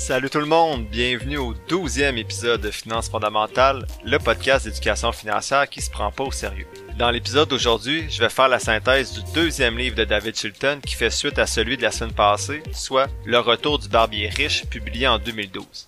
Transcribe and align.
Salut 0.00 0.30
tout 0.30 0.38
le 0.38 0.46
monde, 0.46 0.86
bienvenue 0.86 1.36
au 1.36 1.52
12e 1.52 2.16
épisode 2.16 2.62
de 2.62 2.70
Finances 2.70 3.10
fondamentales, 3.10 3.86
le 4.02 4.18
podcast 4.18 4.64
d'éducation 4.64 5.12
financière 5.12 5.68
qui 5.68 5.82
se 5.82 5.90
prend 5.90 6.10
pas 6.10 6.24
au 6.24 6.32
sérieux. 6.32 6.66
Dans 6.98 7.10
l'épisode 7.10 7.50
d'aujourd'hui, 7.50 8.08
je 8.10 8.18
vais 8.18 8.30
faire 8.30 8.48
la 8.48 8.58
synthèse 8.58 9.12
du 9.12 9.20
deuxième 9.34 9.76
livre 9.76 9.96
de 9.96 10.04
David 10.04 10.34
Chilton 10.34 10.80
qui 10.84 10.94
fait 10.94 11.10
suite 11.10 11.38
à 11.38 11.46
celui 11.46 11.76
de 11.76 11.82
la 11.82 11.90
semaine 11.90 12.14
passée, 12.14 12.62
soit 12.72 13.08
Le 13.26 13.40
retour 13.40 13.78
du 13.78 13.88
barbier 13.88 14.30
riche, 14.30 14.64
publié 14.64 15.06
en 15.06 15.18
2012. 15.18 15.86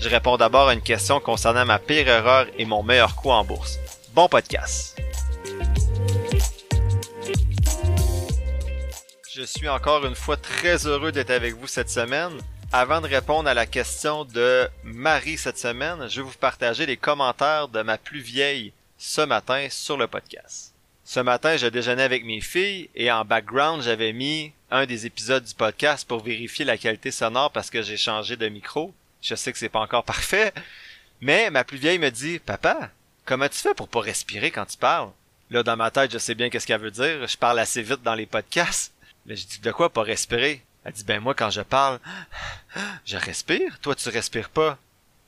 Je 0.00 0.08
réponds 0.10 0.36
d'abord 0.36 0.68
à 0.68 0.74
une 0.74 0.82
question 0.82 1.18
concernant 1.18 1.64
ma 1.64 1.78
pire 1.78 2.08
erreur 2.08 2.46
et 2.58 2.66
mon 2.66 2.82
meilleur 2.82 3.16
coup 3.16 3.30
en 3.30 3.42
bourse. 3.42 3.78
Bon 4.12 4.28
podcast! 4.28 5.00
Je 9.34 9.42
suis 9.42 9.68
encore 9.68 10.04
une 10.04 10.14
fois 10.14 10.36
très 10.36 10.86
heureux 10.86 11.10
d'être 11.10 11.30
avec 11.30 11.54
vous 11.54 11.66
cette 11.66 11.90
semaine. 11.90 12.32
Avant 12.78 13.00
de 13.00 13.08
répondre 13.08 13.48
à 13.48 13.54
la 13.54 13.64
question 13.64 14.26
de 14.26 14.68
Marie 14.84 15.38
cette 15.38 15.56
semaine, 15.56 16.10
je 16.10 16.20
vais 16.20 16.28
vous 16.28 16.36
partager 16.36 16.84
les 16.84 16.98
commentaires 16.98 17.68
de 17.68 17.80
ma 17.80 17.96
plus 17.96 18.20
vieille 18.20 18.74
ce 18.98 19.22
matin 19.22 19.68
sur 19.70 19.96
le 19.96 20.06
podcast. 20.06 20.74
Ce 21.02 21.18
matin, 21.18 21.56
je 21.56 21.68
déjeunais 21.68 22.02
avec 22.02 22.26
mes 22.26 22.42
filles 22.42 22.90
et 22.94 23.10
en 23.10 23.24
background, 23.24 23.82
j'avais 23.82 24.12
mis 24.12 24.52
un 24.70 24.84
des 24.84 25.06
épisodes 25.06 25.42
du 25.42 25.54
podcast 25.54 26.06
pour 26.06 26.22
vérifier 26.22 26.66
la 26.66 26.76
qualité 26.76 27.10
sonore 27.10 27.50
parce 27.50 27.70
que 27.70 27.80
j'ai 27.80 27.96
changé 27.96 28.36
de 28.36 28.46
micro. 28.46 28.92
Je 29.22 29.34
sais 29.34 29.54
que 29.54 29.58
c'est 29.58 29.70
pas 29.70 29.80
encore 29.80 30.04
parfait, 30.14 30.52
mais 31.22 31.48
ma 31.48 31.64
plus 31.64 31.78
vieille 31.78 31.98
me 31.98 32.10
dit 32.10 32.40
"Papa, 32.40 32.90
comment 33.24 33.48
tu 33.48 33.56
fais 33.56 33.72
pour 33.72 33.88
pas 33.88 34.00
respirer 34.02 34.50
quand 34.50 34.66
tu 34.66 34.76
parles 34.76 35.12
Là 35.48 35.62
dans 35.62 35.78
ma 35.78 35.90
tête, 35.90 36.12
je 36.12 36.18
sais 36.18 36.34
bien 36.34 36.50
qu'est-ce 36.50 36.66
qu'elle 36.66 36.82
veut 36.82 36.90
dire, 36.90 37.26
je 37.26 37.38
parle 37.38 37.58
assez 37.58 37.80
vite 37.80 38.02
dans 38.02 38.14
les 38.14 38.26
podcasts. 38.26 38.92
Là, 39.24 39.34
je 39.34 39.46
dis 39.46 39.60
"De 39.60 39.72
quoi 39.72 39.88
pas 39.88 40.02
respirer 40.02 40.62
elle 40.86 40.92
dit, 40.92 41.04
ben 41.04 41.20
moi, 41.20 41.34
quand 41.34 41.50
je 41.50 41.62
parle, 41.62 41.98
je 43.04 43.16
respire. 43.16 43.80
Toi, 43.80 43.96
tu 43.96 44.08
respires 44.08 44.50
pas. 44.50 44.78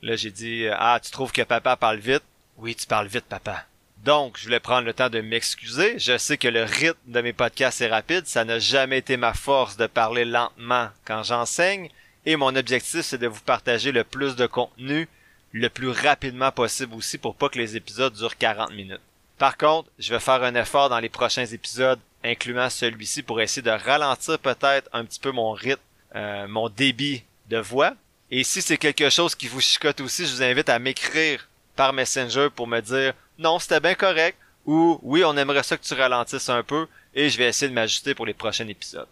Là, 0.01 0.15
j'ai 0.15 0.31
dit, 0.31 0.65
ah, 0.71 0.99
tu 1.03 1.11
trouves 1.11 1.33
que 1.33 1.41
papa 1.41 1.75
parle 1.75 1.99
vite? 1.99 2.23
Oui, 2.55 2.75
tu 2.75 2.87
parles 2.87 3.07
vite, 3.07 3.25
papa. 3.25 3.65
Donc, 4.05 4.37
je 4.37 4.45
voulais 4.45 4.61
prendre 4.61 4.85
le 4.85 4.93
temps 4.93 5.09
de 5.09 5.19
m'excuser. 5.19 5.99
Je 5.99 6.17
sais 6.17 6.37
que 6.37 6.47
le 6.47 6.63
rythme 6.63 6.97
de 7.07 7.19
mes 7.19 7.33
podcasts 7.33 7.81
est 7.81 7.89
rapide. 7.89 8.25
Ça 8.25 8.45
n'a 8.45 8.59
jamais 8.59 8.99
été 8.99 9.17
ma 9.17 9.33
force 9.33 9.75
de 9.75 9.87
parler 9.87 10.23
lentement 10.23 10.87
quand 11.03 11.23
j'enseigne. 11.23 11.89
Et 12.25 12.37
mon 12.37 12.55
objectif, 12.55 13.01
c'est 13.01 13.17
de 13.17 13.27
vous 13.27 13.41
partager 13.41 13.91
le 13.91 14.05
plus 14.05 14.37
de 14.37 14.47
contenu 14.47 15.09
le 15.51 15.69
plus 15.69 15.89
rapidement 15.89 16.51
possible 16.51 16.93
aussi 16.93 17.17
pour 17.17 17.35
pas 17.35 17.49
que 17.49 17.57
les 17.57 17.75
épisodes 17.75 18.13
durent 18.13 18.37
40 18.37 18.71
minutes. 18.71 19.01
Par 19.37 19.57
contre, 19.57 19.89
je 19.97 20.13
vais 20.13 20.19
faire 20.19 20.43
un 20.43 20.55
effort 20.55 20.89
dans 20.89 20.99
les 20.99 21.09
prochains 21.09 21.45
épisodes 21.45 21.99
incluant 22.23 22.69
celui-ci 22.69 23.23
pour 23.23 23.41
essayer 23.41 23.61
de 23.61 23.69
ralentir 23.69 24.39
peut-être 24.39 24.89
un 24.93 25.05
petit 25.05 25.19
peu 25.19 25.31
mon 25.31 25.51
rythme, 25.51 25.81
euh, 26.15 26.47
mon 26.47 26.69
débit 26.69 27.23
de 27.49 27.57
voix. 27.57 27.93
Et 28.31 28.43
si 28.43 28.61
c'est 28.61 28.77
quelque 28.77 29.09
chose 29.09 29.35
qui 29.35 29.47
vous 29.47 29.61
chicote 29.61 30.01
aussi, 30.01 30.25
je 30.25 30.33
vous 30.33 30.43
invite 30.43 30.69
à 30.69 30.79
m'écrire 30.79 31.47
par 31.75 31.93
Messenger 31.93 32.49
pour 32.55 32.67
me 32.67 32.79
dire 32.81 33.13
non, 33.37 33.59
c'était 33.59 33.79
bien 33.79 33.95
correct 33.95 34.37
ou 34.65 34.99
oui, 35.01 35.23
on 35.23 35.37
aimerait 35.37 35.63
ça 35.63 35.77
que 35.77 35.83
tu 35.83 35.93
ralentisses 35.93 36.49
un 36.49 36.63
peu 36.63 36.87
et 37.15 37.29
je 37.29 37.37
vais 37.37 37.47
essayer 37.47 37.69
de 37.69 37.73
m'ajuster 37.73 38.13
pour 38.13 38.25
les 38.25 38.33
prochains 38.33 38.67
épisodes. 38.67 39.07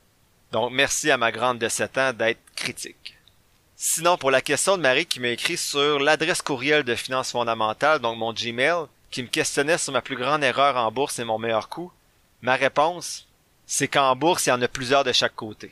Donc 0.52 0.72
merci 0.72 1.10
à 1.10 1.18
ma 1.18 1.32
grande 1.32 1.60
de 1.60 1.68
7 1.68 1.98
ans 1.98 2.14
d'être 2.14 2.40
critique. 2.56 3.18
Sinon, 3.76 4.18
pour 4.18 4.32
la 4.32 4.42
question 4.42 4.76
de 4.76 4.82
Marie 4.82 5.06
qui 5.06 5.20
m'a 5.20 5.30
écrit 5.30 5.58
sur 5.58 6.00
l'adresse 6.00 6.42
courriel 6.42 6.84
de 6.84 6.96
finances 6.96 7.32
fondamentales, 7.32 8.00
donc 8.00 8.18
mon 8.18 8.34
Gmail, 8.34 8.86
qui 9.12 9.24
me 9.24 9.28
questionnait 9.28 9.78
sur 9.78 9.94
ma 9.94 10.02
plus 10.02 10.16
grande 10.16 10.44
erreur 10.44 10.78
en 10.78 10.92
bourse 10.92 11.20
et 11.20 11.24
mon 11.24 11.38
meilleur 11.38 11.70
coup, 11.70 11.92
Ma 12.48 12.56
réponse, 12.56 13.28
c'est 13.66 13.90
qu'en 13.90 14.16
bourse, 14.16 14.46
il 14.46 14.52
y 14.52 14.54
en 14.54 14.62
a 14.62 14.70
plusieurs 14.70 15.04
de 15.04 15.12
chaque 15.12 15.36
côté. 15.36 15.70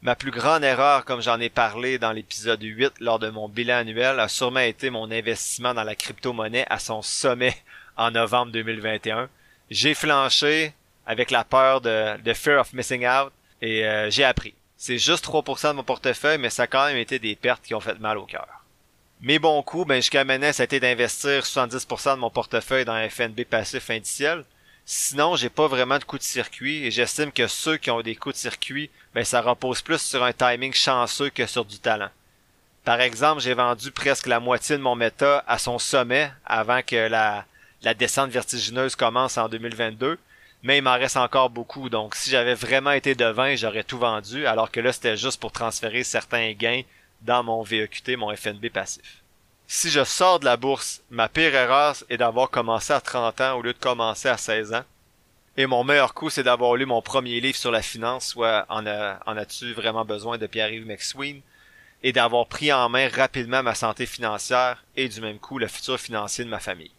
Ma 0.00 0.16
plus 0.16 0.30
grande 0.30 0.64
erreur, 0.64 1.04
comme 1.04 1.20
j'en 1.20 1.38
ai 1.38 1.50
parlé 1.50 1.98
dans 1.98 2.12
l'épisode 2.12 2.62
8 2.62 2.94
lors 3.00 3.18
de 3.18 3.28
mon 3.28 3.46
bilan 3.46 3.76
annuel, 3.76 4.18
a 4.18 4.28
sûrement 4.28 4.60
été 4.60 4.88
mon 4.88 5.10
investissement 5.10 5.74
dans 5.74 5.84
la 5.84 5.94
crypto-monnaie 5.94 6.64
à 6.70 6.78
son 6.78 7.02
sommet 7.02 7.54
en 7.98 8.10
novembre 8.10 8.52
2021. 8.52 9.28
J'ai 9.70 9.92
flanché 9.92 10.72
avec 11.04 11.30
la 11.30 11.44
peur 11.44 11.82
de, 11.82 12.32
fear 12.32 12.58
of 12.58 12.72
missing 12.72 13.06
out 13.06 13.30
et 13.60 13.84
euh, 13.84 14.08
j'ai 14.08 14.24
appris. 14.24 14.54
C'est 14.78 14.96
juste 14.96 15.26
3% 15.26 15.72
de 15.72 15.72
mon 15.74 15.82
portefeuille, 15.82 16.38
mais 16.38 16.48
ça 16.48 16.62
a 16.62 16.66
quand 16.66 16.86
même 16.86 16.96
été 16.96 17.18
des 17.18 17.36
pertes 17.36 17.64
qui 17.64 17.74
ont 17.74 17.80
fait 17.80 18.00
mal 18.00 18.16
au 18.16 18.24
cœur. 18.24 18.64
Mes 19.20 19.38
bons 19.38 19.62
coups, 19.62 19.88
ben 19.88 19.96
jusqu'à 19.96 20.24
maintenant, 20.24 20.54
ça 20.54 20.62
a 20.62 20.64
été 20.64 20.80
d'investir 20.80 21.42
70% 21.42 22.14
de 22.14 22.20
mon 22.20 22.30
portefeuille 22.30 22.86
dans 22.86 23.10
FNB 23.10 23.44
passif 23.44 23.90
indiciel. 23.90 24.46
Sinon, 24.86 25.34
j'ai 25.34 25.48
pas 25.48 25.66
vraiment 25.66 25.98
de 25.98 26.04
coup 26.04 26.18
de 26.18 26.22
circuit 26.22 26.84
et 26.84 26.90
j'estime 26.90 27.32
que 27.32 27.46
ceux 27.46 27.78
qui 27.78 27.90
ont 27.90 28.02
des 28.02 28.16
coups 28.16 28.34
de 28.34 28.40
circuit, 28.40 28.90
ben 29.14 29.24
ça 29.24 29.40
repose 29.40 29.80
plus 29.80 30.00
sur 30.00 30.22
un 30.22 30.34
timing 30.34 30.74
chanceux 30.74 31.30
que 31.30 31.46
sur 31.46 31.64
du 31.64 31.78
talent. 31.78 32.10
Par 32.84 33.00
exemple, 33.00 33.40
j'ai 33.40 33.54
vendu 33.54 33.90
presque 33.90 34.26
la 34.26 34.40
moitié 34.40 34.76
de 34.76 34.82
mon 34.82 34.94
méta 34.94 35.42
à 35.48 35.58
son 35.58 35.78
sommet 35.78 36.30
avant 36.44 36.82
que 36.82 37.08
la, 37.08 37.46
la 37.80 37.94
descente 37.94 38.30
vertigineuse 38.30 38.94
commence 38.94 39.38
en 39.38 39.48
2022, 39.48 40.18
mais 40.62 40.78
il 40.78 40.82
m'en 40.82 40.98
reste 40.98 41.16
encore 41.16 41.48
beaucoup. 41.48 41.88
Donc, 41.88 42.14
si 42.14 42.28
j'avais 42.28 42.54
vraiment 42.54 42.90
été 42.90 43.14
devin, 43.14 43.56
j'aurais 43.56 43.84
tout 43.84 43.98
vendu, 43.98 44.46
alors 44.46 44.70
que 44.70 44.80
là, 44.80 44.92
c'était 44.92 45.16
juste 45.16 45.40
pour 45.40 45.52
transférer 45.52 46.04
certains 46.04 46.52
gains 46.52 46.82
dans 47.22 47.42
mon 47.42 47.62
VEQT, 47.62 48.16
mon 48.16 48.36
FNB 48.36 48.68
passif 48.68 49.23
si 49.66 49.90
je 49.90 50.04
sors 50.04 50.40
de 50.40 50.44
la 50.44 50.56
bourse, 50.56 51.02
ma 51.10 51.28
pire 51.28 51.54
erreur 51.54 51.96
est 52.08 52.18
d'avoir 52.18 52.50
commencé 52.50 52.92
à 52.92 53.00
30 53.00 53.40
ans 53.40 53.58
au 53.58 53.62
lieu 53.62 53.72
de 53.72 53.78
commencer 53.78 54.28
à 54.28 54.36
16 54.36 54.74
ans. 54.74 54.84
Et 55.56 55.66
mon 55.66 55.84
meilleur 55.84 56.14
coup, 56.14 56.30
c'est 56.30 56.42
d'avoir 56.42 56.74
lu 56.74 56.84
mon 56.84 57.00
premier 57.00 57.40
livre 57.40 57.56
sur 57.56 57.70
la 57.70 57.82
finance, 57.82 58.28
soit 58.28 58.66
en, 58.68 58.84
en 58.86 59.36
as-tu 59.36 59.72
vraiment 59.72 60.04
besoin 60.04 60.36
de 60.36 60.46
Pierre-Yves 60.46 60.86
McSween, 60.86 61.40
et 62.02 62.12
d'avoir 62.12 62.46
pris 62.46 62.72
en 62.72 62.88
main 62.88 63.08
rapidement 63.08 63.62
ma 63.62 63.74
santé 63.74 64.04
financière 64.04 64.84
et 64.96 65.08
du 65.08 65.20
même 65.20 65.38
coup 65.38 65.58
le 65.58 65.68
futur 65.68 65.98
financier 65.98 66.44
de 66.44 66.50
ma 66.50 66.58
famille. 66.58 66.90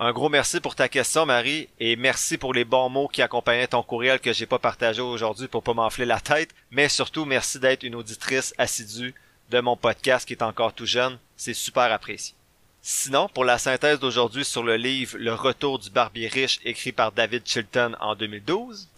Un 0.00 0.12
gros 0.12 0.28
merci 0.28 0.60
pour 0.60 0.76
ta 0.76 0.88
question, 0.88 1.26
Marie, 1.26 1.68
et 1.80 1.96
merci 1.96 2.38
pour 2.38 2.54
les 2.54 2.64
bons 2.64 2.88
mots 2.88 3.08
qui 3.08 3.22
accompagnaient 3.22 3.66
ton 3.66 3.82
courriel 3.82 4.20
que 4.20 4.32
j'ai 4.32 4.46
pas 4.46 4.60
partagé 4.60 5.00
aujourd'hui 5.00 5.48
pour 5.48 5.62
pas 5.62 5.74
m'enfler 5.74 6.04
la 6.04 6.20
tête, 6.20 6.54
mais 6.70 6.88
surtout 6.88 7.24
merci 7.24 7.58
d'être 7.58 7.82
une 7.82 7.96
auditrice 7.96 8.54
assidue 8.58 9.14
de 9.50 9.60
mon 9.60 9.76
podcast 9.76 10.26
qui 10.26 10.34
est 10.34 10.42
encore 10.42 10.72
tout 10.72 10.86
jeune. 10.86 11.18
C'est 11.36 11.54
super 11.54 11.92
apprécié. 11.92 12.34
Sinon, 12.82 13.28
pour 13.28 13.44
la 13.44 13.58
synthèse 13.58 13.98
d'aujourd'hui 13.98 14.44
sur 14.44 14.62
le 14.62 14.76
livre 14.76 15.18
Le 15.18 15.34
retour 15.34 15.78
du 15.78 15.90
barbier 15.90 16.28
riche 16.28 16.60
écrit 16.64 16.92
par 16.92 17.12
David 17.12 17.42
Chilton 17.44 17.96
en 18.00 18.14
2012, 18.14 18.88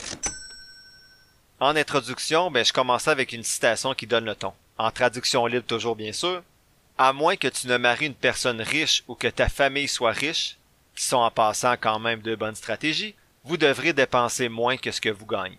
en 1.62 1.76
introduction, 1.76 2.50
ben, 2.50 2.64
je 2.64 2.72
commençais 2.72 3.10
avec 3.10 3.32
une 3.32 3.42
citation 3.42 3.92
qui 3.92 4.06
donne 4.06 4.24
le 4.24 4.34
ton. 4.34 4.54
En 4.78 4.90
traduction 4.90 5.44
libre 5.44 5.66
toujours 5.66 5.94
bien 5.94 6.12
sûr. 6.12 6.42
À 6.96 7.12
moins 7.12 7.36
que 7.36 7.48
tu 7.48 7.66
ne 7.66 7.76
maries 7.76 8.06
une 8.06 8.14
personne 8.14 8.62
riche 8.62 9.04
ou 9.08 9.14
que 9.14 9.28
ta 9.28 9.50
famille 9.50 9.88
soit 9.88 10.12
riche, 10.12 10.56
qui 10.96 11.04
sont 11.04 11.18
en 11.18 11.30
passant 11.30 11.74
quand 11.78 11.98
même 11.98 12.22
de 12.22 12.34
bonnes 12.34 12.54
stratégies, 12.54 13.14
vous 13.44 13.58
devrez 13.58 13.92
dépenser 13.92 14.48
moins 14.48 14.78
que 14.78 14.90
ce 14.90 15.02
que 15.02 15.10
vous 15.10 15.26
gagnez. 15.26 15.58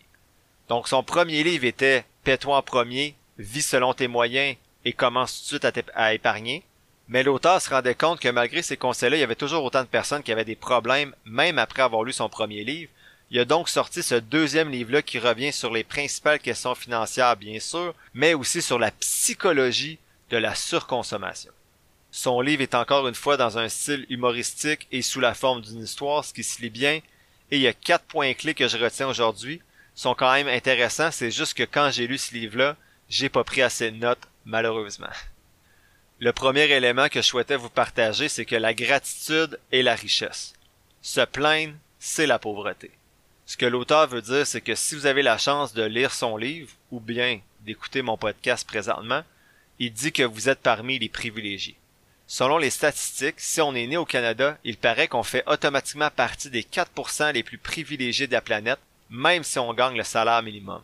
Donc 0.70 0.88
son 0.88 1.04
premier 1.04 1.44
livre 1.44 1.66
était 1.66 2.06
Paie-toi 2.24 2.58
en 2.58 2.64
premier, 2.64 3.16
vis 3.38 3.68
selon 3.68 3.94
tes 3.94 4.08
moyens 4.08 4.56
et 4.86 4.94
commence 4.94 5.38
tout 5.38 5.58
de 5.58 5.68
suite 5.68 5.86
à, 5.96 6.14
épargner. 6.14 6.64
Mais 7.08 7.24
l'auteur 7.24 7.62
se 7.62 7.70
rendait 7.70 7.96
compte 7.96 8.20
que 8.20 8.30
malgré 8.30 8.62
ces 8.62 8.78
conseils-là, 8.78 9.18
il 9.18 9.20
y 9.20 9.24
avait 9.24 9.36
toujours 9.36 9.64
autant 9.64 9.82
de 9.82 9.88
personnes 9.88 10.24
qui 10.24 10.32
avaient 10.32 10.46
des 10.46 10.56
problèmes, 10.56 11.14
même 11.26 11.60
après 11.60 11.82
avoir 11.82 12.04
lu 12.04 12.14
son 12.14 12.30
premier 12.30 12.64
livre. 12.64 12.92
Il 13.32 13.40
a 13.40 13.46
donc 13.46 13.70
sorti 13.70 14.04
ce 14.04 14.16
deuxième 14.16 14.70
livre-là 14.70 15.02
qui 15.02 15.20
revient 15.20 15.54
sur 15.54 15.72
les 15.72 15.84
principales 15.84 16.40
questions 16.40 16.76
financières, 16.76 17.38
bien 17.38 17.60
sûr, 17.60 17.94
mais 18.14 18.34
aussi 18.34 18.62
sur 18.62 18.80
la 18.80 18.92
psychologie 18.92 20.00
de 20.30 20.38
la 20.38 20.56
surconsommation. 20.56 21.52
Son 22.12 22.42
livre 22.42 22.62
est 22.62 22.76
encore 22.76 23.08
une 23.08 23.16
fois 23.16 23.38
dans 23.38 23.58
un 23.58 23.70
style 23.70 24.06
humoristique 24.10 24.88
et 24.92 25.02
sous 25.02 25.22
la 25.22 25.34
forme 25.34 25.62
d'une 25.62 25.84
histoire, 25.84 26.26
ce 26.26 26.34
qui 26.34 26.44
se 26.44 26.62
lit 26.62 26.70
bien, 26.70 27.00
et 27.52 27.58
il 27.58 27.62
y 27.62 27.68
a 27.68 27.74
quatre 27.74 28.06
points 28.06 28.34
clés 28.34 28.54
que 28.54 28.68
je 28.68 28.78
retiens 28.78 29.08
aujourd'hui, 29.08 29.62
sont 29.96 30.16
quand 30.16 30.32
même 30.34 30.48
intéressants, 30.48 31.12
c'est 31.12 31.32
juste 31.32 31.54
que 31.54 31.64
quand 31.64 31.90
j'ai 31.92 32.08
lu 32.08 32.18
ce 32.18 32.34
livre-là, 32.34 32.76
j'ai 33.10 33.30
pas 33.30 33.44
pris 33.44 33.62
assez 33.62 33.92
de 33.92 33.98
notes 33.98 34.28
malheureusement. 34.46 35.08
Le 36.20 36.34
premier 36.34 36.70
élément 36.70 37.10
que 37.10 37.22
je 37.22 37.28
souhaitais 37.28 37.56
vous 37.56 37.70
partager, 37.70 38.30
c'est 38.30 38.46
que 38.46 38.56
la 38.56 38.74
gratitude 38.74 39.60
est 39.72 39.82
la 39.82 39.96
richesse. 39.96 40.54
Se 41.02 41.22
plaindre, 41.22 41.74
c'est 42.00 42.28
la 42.28 42.38
pauvreté. 42.38 42.92
Ce 43.46 43.58
que 43.58 43.66
l'auteur 43.66 44.08
veut 44.08 44.22
dire, 44.22 44.46
c'est 44.46 44.62
que 44.62 44.76
si 44.76 44.96
vous 44.96 45.08
avez 45.08 45.24
la 45.24 45.38
chance 45.38 45.74
de 45.74 45.84
lire 45.84 46.14
son 46.14 46.38
livre, 46.38 46.72
ou 46.92 47.00
bien 47.00 47.40
d'écouter 47.62 48.02
mon 48.02 48.18
podcast 48.18 48.68
présentement, 48.68 49.24
il 49.80 49.92
dit 49.92 50.12
que 50.12 50.24
vous 50.24 50.48
êtes 50.48 50.62
parmi 50.62 51.00
les 51.00 51.10
privilégiés. 51.10 51.76
Selon 52.28 52.58
les 52.58 52.70
statistiques, 52.70 53.40
si 53.40 53.60
on 53.60 53.76
est 53.76 53.88
né 53.88 53.98
au 53.98 54.06
Canada, 54.06 54.58
il 54.64 54.78
paraît 54.78 55.08
qu'on 55.08 55.24
fait 55.24 55.44
automatiquement 55.48 56.10
partie 56.10 56.50
des 56.50 56.64
4% 56.64 57.34
les 57.34 57.44
plus 57.44 57.58
privilégiés 57.58 58.28
de 58.28 58.32
la 58.32 58.42
planète, 58.42 58.80
même 59.10 59.44
si 59.44 59.60
on 59.60 59.74
gagne 59.74 59.98
le 59.98 60.04
salaire 60.04 60.42
minimum. 60.42 60.82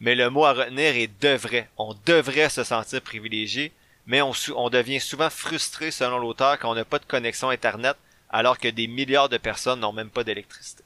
Mais 0.00 0.14
le 0.14 0.30
mot 0.30 0.44
à 0.44 0.52
retenir 0.52 0.96
est 0.96 1.10
devrait. 1.20 1.68
On 1.76 1.94
devrait 2.06 2.48
se 2.48 2.64
sentir 2.64 3.02
privilégié, 3.02 3.72
mais 4.06 4.22
on, 4.22 4.70
devient 4.70 5.00
souvent 5.00 5.30
frustré 5.30 5.90
selon 5.90 6.18
l'auteur 6.18 6.58
quand 6.58 6.70
on 6.70 6.74
n'a 6.74 6.84
pas 6.84 6.98
de 6.98 7.04
connexion 7.04 7.50
Internet 7.50 7.96
alors 8.30 8.58
que 8.58 8.68
des 8.68 8.86
milliards 8.86 9.28
de 9.28 9.38
personnes 9.38 9.80
n'ont 9.80 9.92
même 9.92 10.10
pas 10.10 10.24
d'électricité. 10.24 10.82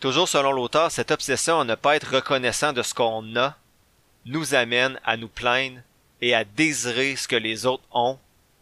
Toujours 0.00 0.28
selon 0.28 0.52
l'auteur, 0.52 0.90
cette 0.90 1.10
obsession 1.10 1.60
à 1.60 1.64
ne 1.64 1.74
pas 1.74 1.96
être 1.96 2.14
reconnaissant 2.14 2.72
de 2.72 2.82
ce 2.82 2.94
qu'on 2.94 3.36
a 3.36 3.56
nous 4.26 4.54
amène 4.54 5.00
à 5.04 5.16
nous 5.16 5.28
plaindre 5.28 5.80
et 6.20 6.34
à 6.34 6.44
désirer 6.44 7.16
ce 7.16 7.28
que 7.28 7.36
les 7.36 7.66
autres 7.66 7.84
ont, 7.92 8.18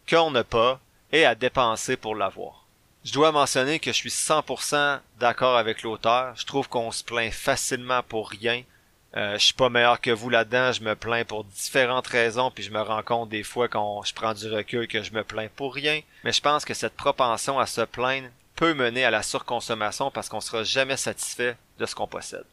qu'on 0.09 0.31
n'a 0.31 0.43
pas, 0.43 0.79
et 1.11 1.25
à 1.25 1.35
dépenser 1.35 1.97
pour 1.97 2.15
l'avoir. 2.15 2.65
Je 3.03 3.13
dois 3.13 3.31
mentionner 3.31 3.79
que 3.79 3.91
je 3.91 3.97
suis 3.97 4.09
100% 4.09 4.99
d'accord 5.19 5.57
avec 5.57 5.83
l'auteur. 5.83 6.35
Je 6.35 6.45
trouve 6.45 6.67
qu'on 6.67 6.91
se 6.91 7.03
plaint 7.03 7.31
facilement 7.31 8.03
pour 8.03 8.29
rien. 8.29 8.63
Euh, 9.17 9.33
je 9.39 9.45
suis 9.45 9.53
pas 9.53 9.69
meilleur 9.69 10.01
que 10.01 10.11
vous 10.11 10.29
là-dedans. 10.29 10.71
Je 10.71 10.83
me 10.83 10.95
plains 10.95 11.25
pour 11.25 11.43
différentes 11.43 12.07
raisons, 12.07 12.51
puis 12.51 12.63
je 12.63 12.71
me 12.71 12.81
rends 12.81 13.03
compte 13.03 13.29
des 13.29 13.43
fois 13.43 13.67
quand 13.67 14.03
je 14.03 14.13
prends 14.13 14.33
du 14.33 14.49
recul 14.51 14.87
que 14.87 15.01
je 15.01 15.13
me 15.13 15.23
plains 15.23 15.49
pour 15.55 15.73
rien. 15.73 16.01
Mais 16.23 16.31
je 16.31 16.41
pense 16.41 16.65
que 16.65 16.73
cette 16.73 16.95
propension 16.95 17.59
à 17.59 17.65
se 17.65 17.81
plaindre 17.81 18.29
peut 18.55 18.73
mener 18.73 19.05
à 19.05 19.11
la 19.11 19.23
surconsommation 19.23 20.11
parce 20.11 20.29
qu'on 20.29 20.41
sera 20.41 20.63
jamais 20.63 20.97
satisfait 20.97 21.57
de 21.79 21.85
ce 21.85 21.95
qu'on 21.95 22.07
possède. 22.07 22.45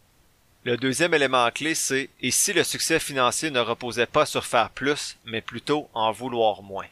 Le 0.64 0.76
deuxième 0.76 1.14
élément 1.14 1.49
clé, 1.50 1.75
c'est 1.75 2.11
et 2.20 2.31
si 2.31 2.53
le 2.53 2.64
succès 2.64 2.99
financier 2.99 3.50
ne 3.50 3.61
reposait 3.61 4.06
pas 4.06 4.26
sur 4.26 4.44
faire 4.44 4.70
plus, 4.70 5.17
mais 5.25 5.41
plutôt 5.41 5.88
en 5.94 6.11
vouloir 6.11 6.62
moins? 6.62 6.87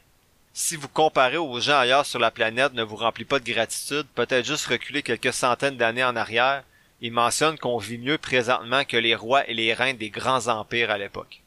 Si 0.53 0.77
vous 0.77 0.87
comparez 0.87 1.39
aux 1.39 1.59
gens 1.59 1.79
ailleurs 1.79 2.07
sur 2.07 2.21
la 2.21 2.31
planète 2.31 2.75
ne 2.75 2.85
vous 2.85 2.95
remplit 2.95 3.25
pas 3.25 3.41
de 3.41 3.51
gratitude, 3.51 4.07
peut-être 4.15 4.47
juste 4.47 4.67
reculer 4.67 5.03
quelques 5.03 5.33
centaines 5.33 5.77
d'années 5.77 6.05
en 6.05 6.15
arrière, 6.15 6.63
il 7.01 7.13
mentionne 7.13 7.59
qu'on 7.59 7.79
vit 7.79 7.99
mieux 7.99 8.19
présentement 8.19 8.85
que 8.85 8.97
les 8.97 9.15
rois 9.15 9.49
et 9.49 9.55
les 9.55 9.75
reines 9.75 9.97
des 9.97 10.11
grands 10.11 10.49
empires 10.49 10.91
à 10.91 10.99
l'époque. 10.99 11.43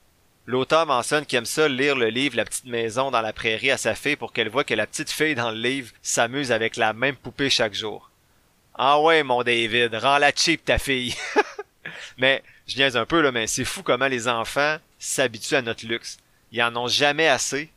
L'auteur 0.46 0.86
mentionne 0.86 1.26
qu'il 1.26 1.38
aime 1.38 1.46
ça 1.46 1.68
lire 1.68 1.96
le 1.96 2.08
livre 2.08 2.38
La 2.38 2.46
petite 2.46 2.66
maison 2.66 3.12
dans 3.12 3.22
la 3.22 3.34
prairie 3.34 3.72
à 3.72 3.78
sa 3.78 3.96
fille 3.96 4.16
pour 4.16 4.32
qu'elle 4.32 4.50
voit 4.50 4.64
que 4.64 4.74
la 4.74 4.88
petite 4.88 5.12
fille 5.12 5.36
dans 5.36 5.52
le 5.52 5.58
livre 5.58 5.92
s'amuse 6.02 6.54
avec 6.54 6.78
la 6.78 6.94
même 6.94 7.18
poupée 7.18 7.50
chaque 7.50 7.74
jour. 7.74 8.10
Ah 8.74 9.02
ouais, 9.02 9.24
mon 9.24 9.44
David, 9.44 9.94
rends-la 9.96 10.32
cheap 10.34 10.64
ta 10.64 10.78
fille. 10.78 11.16
mais, 12.18 12.44
je 12.68 12.76
viens 12.76 12.96
un 12.96 13.06
peu 13.06 13.22
là, 13.22 13.32
mais 13.32 13.48
c'est 13.48 13.66
fou 13.66 13.84
comment 13.84 14.08
les 14.08 14.28
enfants 14.28 14.78
s'habituent 15.00 15.56
à 15.56 15.62
notre 15.62 15.86
luxe. 15.86 16.18
Ils 16.52 16.64
en 16.64 16.76
ont 16.78 16.88
jamais 16.88 17.28
assez, 17.28 17.70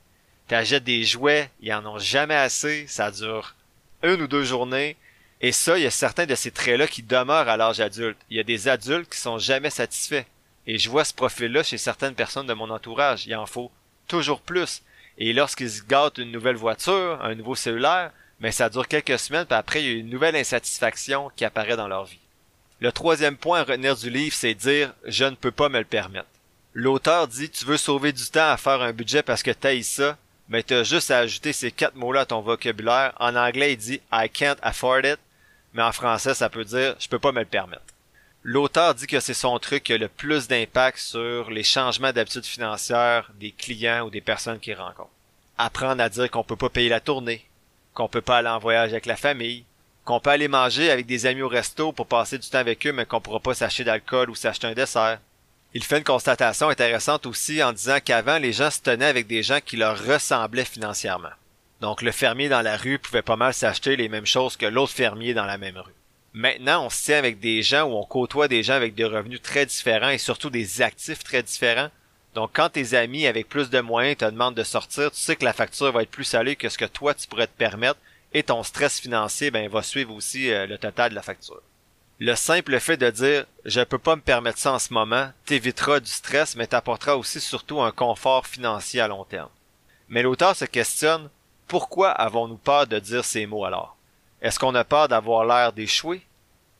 t'achètes 0.46 0.84
des 0.84 1.02
jouets, 1.02 1.50
ils 1.61 1.72
en 1.72 1.84
ont 1.87 1.99
jamais 1.99 2.37
assez, 2.37 2.87
ça 2.87 3.11
dure 3.11 3.55
une 4.02 4.22
ou 4.22 4.26
deux 4.26 4.44
journées. 4.44 4.96
Et 5.41 5.53
ça, 5.53 5.79
il 5.79 5.85
y 5.85 5.87
a 5.87 5.91
certains 5.91 6.27
de 6.27 6.35
ces 6.35 6.51
traits-là 6.51 6.87
qui 6.87 7.03
demeurent 7.03 7.49
à 7.49 7.57
l'âge 7.57 7.81
adulte. 7.81 8.19
Il 8.29 8.37
y 8.37 8.41
a 8.41 8.45
des 8.45 8.69
adultes 8.69 9.11
qui 9.11 9.19
sont 9.19 9.39
jamais 9.39 9.71
satisfaits. 9.71 10.25
Et 10.67 10.79
je 10.79 10.91
vois 10.91 11.05
ce 11.05 11.15
profil-là 11.15 11.63
chez 11.63 11.79
certaines 11.79 12.15
personnes 12.15 12.47
de 12.47 12.53
mon 12.53 12.69
entourage. 12.71 13.27
Il 13.27 13.35
en 13.35 13.47
faut 13.47 13.71
toujours 14.07 14.41
plus. 14.41 14.83
Et 15.19 15.33
lorsqu'ils 15.33 15.85
gâtent 15.87 16.19
une 16.19 16.33
nouvelle 16.33 16.57
voiture, 16.57 17.19
un 17.23 17.35
nouveau 17.35 17.55
cellulaire, 17.55 18.13
mais 18.41 18.53
ça 18.53 18.69
dure 18.71 18.89
quelques 18.89 19.19
semaines, 19.19 19.45
puis 19.47 19.55
après, 19.55 19.83
il 19.83 19.87
y 19.87 19.95
a 19.95 19.99
une 19.99 20.11
nouvelle 20.11 20.37
insatisfaction 20.37 21.31
qui 21.37 21.45
apparaît 21.45 21.77
dans 21.77 21.89
leur 21.89 22.05
vie. 22.05 22.19
Le 22.81 22.93
troisième 22.93 23.37
point 23.37 23.61
à 23.61 23.65
retenir 23.65 23.95
du 23.95 24.09
livre, 24.09 24.35
c'est 24.35 24.55
dire 24.55 24.95
je 25.05 25.25
ne 25.25 25.35
peux 25.35 25.51
pas 25.51 25.69
me 25.69 25.79
le 25.79 25.85
permettre. 25.85 26.27
L'auteur 26.73 27.29
dit 27.29 27.51
tu 27.51 27.67
veux 27.67 27.77
sauver 27.77 28.13
du 28.13 28.25
temps 28.31 28.51
à 28.51 28.57
faire 28.57 28.81
un 28.81 28.93
budget 28.93 29.23
parce 29.23 29.43
que 29.43 29.51
t'as 29.51 29.83
ça, 29.83 30.17
mais 30.49 30.63
tu 30.63 30.73
as 30.73 30.85
juste 30.85 31.11
à 31.11 31.19
ajouter 31.19 31.53
ces 31.53 31.71
quatre 31.71 31.97
mots-là 31.97 32.21
à 32.21 32.27
ton 32.27 32.41
vocabulaire. 32.41 33.13
En 33.21 33.37
anglais, 33.37 33.75
il 33.75 33.77
dit 33.77 34.01
I 34.11 34.31
can't 34.31 34.57
afford 34.63 35.05
it, 35.05 35.19
mais 35.72 35.82
en 35.82 35.93
français, 35.93 36.34
ça 36.34 36.49
peut 36.49 36.64
dire 36.64 36.96
je 36.99 37.08
peux 37.08 37.19
pas 37.19 37.32
me 37.32 37.40
le 37.40 37.46
permettre. 37.46 37.82
L'auteur 38.43 38.94
dit 38.94 39.06
que 39.06 39.20
c'est 39.20 39.34
son 39.34 39.58
truc 39.58 39.84
qui 39.84 39.93
a 39.93 39.99
le 39.99 40.08
plus 40.08 40.49
d'impact 40.49 40.99
sur 40.99 41.50
les 41.50 41.62
changements 41.62 42.12
d'habitudes 42.12 42.46
financières 42.46 43.31
des 43.38 43.52
clients 43.52 44.06
ou 44.06 44.11
des 44.11 44.22
personnes 44.22 44.58
qu'il 44.58 44.75
rencontre. 44.75 45.11
Apprendre 45.58 46.02
à 46.02 46.08
dire 46.08 46.31
qu'on 46.31 46.43
peut 46.43 46.56
pas 46.56 46.70
payer 46.70 46.88
la 46.88 47.00
tournée, 47.00 47.44
qu'on 47.93 48.08
peut 48.08 48.22
pas 48.22 48.38
aller 48.38 48.49
en 48.49 48.58
voyage 48.58 48.93
avec 48.93 49.05
la 49.05 49.17
famille, 49.17 49.64
qu'on 50.06 50.20
peut 50.20 50.31
aller 50.31 50.49
manger 50.49 50.90
avec 50.90 51.06
des 51.06 51.26
amis 51.26 51.43
au 51.43 51.49
resto 51.49 51.93
pour 51.93 52.06
passer 52.06 52.38
du 52.38 52.49
temps 52.49 52.58
avec 52.58 52.87
eux 52.87 52.93
mais 52.93 53.05
qu'on 53.05 53.20
pourra 53.20 53.40
pas 53.40 53.52
s'acheter 53.52 53.84
d'alcool 53.84 54.31
ou 54.31 54.34
s'acheter 54.34 54.69
un 54.69 54.72
dessert, 54.72 55.19
il 55.72 55.84
fait 55.84 55.99
une 55.99 56.05
constatation 56.05 56.69
intéressante 56.69 57.26
aussi 57.26 57.62
en 57.62 57.72
disant 57.72 57.99
qu'avant, 58.05 58.38
les 58.38 58.52
gens 58.52 58.70
se 58.70 58.81
tenaient 58.81 59.05
avec 59.05 59.26
des 59.26 59.43
gens 59.43 59.61
qui 59.64 59.76
leur 59.76 60.02
ressemblaient 60.05 60.64
financièrement. 60.64 61.31
Donc 61.81 62.03
le 62.03 62.12
fermier 62.12 62.49
dans 62.49 62.62
la 62.62 62.77
rue 62.77 62.99
pouvait 62.99 63.23
pas 63.23 63.37
mal 63.37 63.55
s'acheter 63.55 63.97
les 63.97 64.09
mêmes 64.09 64.27
choses 64.27 64.56
que 64.56 64.67
l'autre 64.67 64.93
fermier 64.93 65.35
dans 65.35 65.47
la 65.47 65.59
même 65.59 65.79
rue. 65.79 65.94
Maintenant, 66.32 66.87
on 66.87 66.91
se 66.91 67.05
tient 67.05 67.19
avec 67.19 67.41
des 67.41 67.62
gens 67.62 67.85
où 67.85 67.94
on 67.94 68.05
côtoie 68.05 68.47
des 68.47 68.62
gens 68.62 68.75
avec 68.75 68.94
des 68.94 69.05
revenus 69.05 69.43
très 69.43 69.67
différents 69.67 70.11
et 70.11 70.19
surtout 70.19 70.50
des 70.50 70.82
actifs 70.82 71.25
très 71.25 71.43
différents. 71.43 71.91
Donc 72.35 72.50
quand 72.53 72.69
tes 72.69 72.94
amis 72.94 73.27
avec 73.27 73.49
plus 73.49 73.71
de 73.71 73.81
moyens 73.81 74.19
te 74.19 74.25
demandent 74.25 74.55
de 74.55 74.62
sortir, 74.62 75.11
tu 75.11 75.19
sais 75.19 75.35
que 75.35 75.44
la 75.44 75.53
facture 75.53 75.91
va 75.91 76.03
être 76.03 76.11
plus 76.11 76.25
salée 76.25 76.55
que 76.55 76.69
ce 76.69 76.79
que 76.79 76.85
toi 76.85 77.15
tu 77.15 77.27
pourrais 77.27 77.49
te 77.49 77.56
permettre 77.56 77.99
et 78.32 78.44
ton 78.44 78.62
stress 78.62 79.00
financier 79.00 79.50
ben, 79.50 79.69
va 79.69 79.82
suivre 79.82 80.15
aussi 80.15 80.53
euh, 80.53 80.67
le 80.67 80.79
total 80.79 81.11
de 81.11 81.17
la 81.17 81.23
facture. 81.23 81.61
Le 82.21 82.37
simple 82.37 82.79
fait 82.79 82.99
de 82.99 83.11
dire 83.11 83.47
je 83.65 83.81
peux 83.81 83.99
pas 83.99 84.15
me 84.15 84.21
permettre 84.21 84.59
ça 84.59 84.73
en 84.73 84.79
ce 84.79 84.93
moment 84.93 85.32
t'évitera 85.47 85.99
du 85.99 86.11
stress 86.11 86.55
mais 86.55 86.69
t'apportera 86.69 87.17
aussi 87.17 87.41
surtout 87.41 87.81
un 87.81 87.91
confort 87.91 88.47
financier 88.47 89.00
à 89.00 89.09
long 89.09 89.25
terme. 89.25 89.50
Mais 90.09 90.23
l'auteur 90.23 90.55
se 90.55 90.67
questionne 90.67 91.29
pourquoi 91.70 92.11
avons-nous 92.11 92.56
peur 92.56 92.88
de 92.88 92.99
dire 92.99 93.25
ces 93.25 93.46
mots 93.46 93.64
alors? 93.64 93.96
Est-ce 94.43 94.58
qu'on 94.58 94.75
a 94.75 94.82
peur 94.82 95.06
d'avoir 95.06 95.44
l'air 95.44 95.72
d'échouer, 95.72 96.20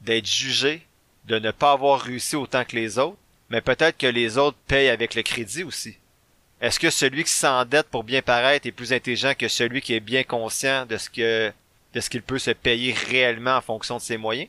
d'être 0.01 0.27
jugé, 0.27 0.85
de 1.27 1.39
ne 1.39 1.53
pas 1.53 1.71
avoir 1.71 2.01
réussi 2.01 2.35
autant 2.35 2.65
que 2.65 2.75
les 2.75 2.99
autres, 2.99 3.17
mais 3.51 3.61
peut-être 3.61 3.97
que 3.97 4.09
les 4.09 4.37
autres 4.37 4.57
payent 4.67 4.89
avec 4.89 5.15
le 5.15 5.23
crédit 5.23 5.63
aussi? 5.63 5.97
Est-ce 6.61 6.81
que 6.81 6.91
celui 6.91 7.23
qui 7.23 7.31
s'endette 7.31 7.87
pour 7.89 8.03
bien 8.03 8.21
paraître 8.21 8.67
est 8.67 8.73
plus 8.73 8.93
intelligent 8.93 9.35
que 9.39 9.47
celui 9.47 9.81
qui 9.81 9.95
est 9.95 10.01
bien 10.01 10.25
conscient 10.25 10.87
de 10.87 10.97
ce 10.97 11.09
qu'il 11.09 12.23
peut 12.23 12.41
se 12.41 12.51
payer 12.51 12.93
réellement 12.93 13.59
en 13.59 13.61
fonction 13.61 13.99
de 13.99 14.03
ses 14.03 14.17
moyens? 14.17 14.49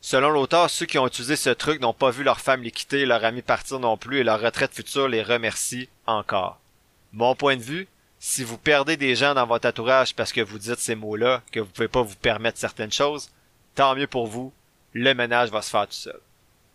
Selon 0.00 0.30
l'auteur, 0.30 0.70
ceux 0.70 0.86
qui 0.86 0.98
ont 0.98 1.06
utilisé 1.08 1.34
ce 1.34 1.50
truc 1.50 1.80
n'ont 1.80 1.92
pas 1.92 2.12
vu 2.12 2.22
leur 2.22 2.38
femme 2.38 2.62
les 2.62 2.70
quitter, 2.70 3.06
leur 3.06 3.24
ami 3.24 3.42
partir 3.42 3.80
non 3.80 3.96
plus 3.96 4.20
et 4.20 4.24
leur 4.24 4.40
retraite 4.40 4.72
future 4.72 5.08
les 5.08 5.24
remercie 5.24 5.88
encore. 6.06 6.60
Mon 7.12 7.34
point 7.34 7.56
de 7.56 7.62
vue, 7.62 7.88
si 8.22 8.44
vous 8.44 8.58
perdez 8.58 8.98
des 8.98 9.16
gens 9.16 9.34
dans 9.34 9.46
votre 9.46 9.66
entourage 9.66 10.14
parce 10.14 10.32
que 10.32 10.42
vous 10.42 10.58
dites 10.58 10.78
ces 10.78 10.94
mots-là, 10.94 11.42
que 11.50 11.58
vous 11.58 11.70
pouvez 11.70 11.88
pas 11.88 12.02
vous 12.02 12.16
permettre 12.16 12.58
certaines 12.58 12.92
choses, 12.92 13.30
tant 13.74 13.96
mieux 13.96 14.06
pour 14.06 14.26
vous, 14.26 14.52
le 14.92 15.14
ménage 15.14 15.50
va 15.50 15.62
se 15.62 15.70
faire 15.70 15.86
tout 15.86 15.94
seul. 15.94 16.20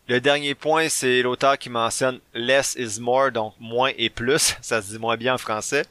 Le 0.07 0.19
dernier 0.19 0.55
point, 0.55 0.89
c'est 0.89 1.21
l'auteur 1.21 1.59
qui 1.59 1.69
mentionne 1.69 2.19
less 2.33 2.75
is 2.79 2.99
more, 2.99 3.31
donc 3.31 3.53
moins 3.59 3.91
et 3.95 4.09
plus, 4.09 4.55
ça 4.61 4.81
se 4.81 4.91
dit 4.91 4.99
moins 4.99 5.17
bien 5.17 5.35
en 5.35 5.37
français. 5.37 5.85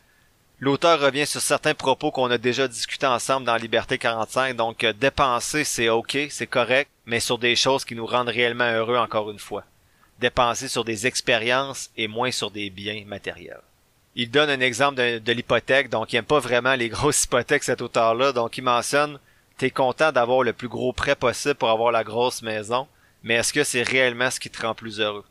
L'auteur 0.59 0.99
revient 1.01 1.27
sur 1.27 1.41
certains 1.41 1.75
propos 1.75 2.11
qu'on 2.11 2.31
a 2.31 2.39
déjà 2.39 2.67
discutés 2.67 3.07
ensemble 3.07 3.47
dans 3.47 3.57
Liberté 3.57 3.97
45, 3.97 4.57
donc 4.57 4.83
euh, 4.83 4.93
dépenser 4.93 5.63
c'est 5.63 5.89
ok, 5.89 6.19
c'est 6.31 6.47
correct, 6.49 6.91
mais 7.07 7.21
sur 7.21 7.39
des 7.39 7.55
choses 7.55 7.85
qui 7.85 7.95
nous 7.95 8.07
rendent 8.07 8.29
réellement 8.29 8.73
heureux 8.73 8.97
encore 8.97 9.31
une 9.31 9.39
fois. 9.39 9.63
Dépenser 10.19 10.67
sur 10.67 10.85
des 10.85 11.07
expériences 11.07 11.91
et 11.97 12.09
moins 12.09 12.33
sur 12.33 12.51
des 12.51 12.71
biens 12.71 13.05
matériels. 13.07 13.61
Il 14.17 14.31
donne 14.31 14.51
un 14.51 14.61
exemple 14.61 14.97
de, 14.97 15.33
l'hypothèque, 15.33 15.91
donc 15.91 16.13
il 16.13 16.17
aime 16.17 16.25
pas 16.25 16.39
vraiment 16.39 16.75
les 16.75 16.89
grosses 16.91 17.25
hypothèques 17.25 17.65
cet 17.65 17.83
auteur-là, 17.83 18.33
donc 18.33 18.57
il 18.59 18.63
mentionne 18.63 19.19
T'es 19.57 19.71
content 19.71 20.11
d'avoir 20.11 20.43
le 20.43 20.53
plus 20.53 20.69
gros 20.69 20.93
prêt 20.93 21.15
possible 21.15 21.55
pour 21.55 21.71
avoir 21.71 21.93
la 21.93 22.03
grosse 22.03 22.43
maison, 22.43 22.89
mais 23.23 23.35
est-ce 23.35 23.53
que 23.53 23.63
c'est 23.63 23.85
réellement 23.85 24.31
ce 24.31 24.41
qui 24.41 24.51
te 24.51 24.67
rend 24.67 24.75
plus 24.75 24.99
heureux? 25.01 25.25